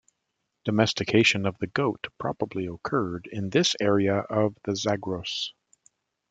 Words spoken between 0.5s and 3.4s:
Domestication of the goat probably occurred first